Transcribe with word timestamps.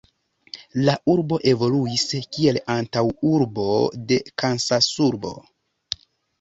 La 0.87 0.95
urbo 1.13 1.39
evoluis 1.51 2.07
kiel 2.39 2.59
antaŭurbo 2.77 3.69
de 4.15 4.21
Kansasurbo. 4.45 5.39